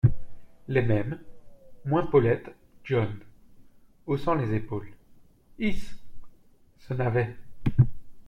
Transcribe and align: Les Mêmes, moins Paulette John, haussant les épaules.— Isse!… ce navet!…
Les 0.67 0.81
Mêmes, 0.81 1.19
moins 1.85 2.07
Paulette 2.07 2.49
John, 2.83 3.19
haussant 4.07 4.33
les 4.33 4.55
épaules.— 4.55 4.91
Isse!… 5.59 5.95
ce 6.79 6.95
navet!… 6.95 7.35